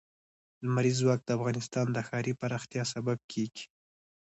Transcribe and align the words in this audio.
لمریز 0.63 0.95
ځواک 1.01 1.19
د 1.25 1.29
افغانستان 1.37 1.85
د 1.91 1.97
ښاري 2.07 2.33
پراختیا 2.41 2.83
سبب 2.93 3.17
کېږي. 3.31 3.65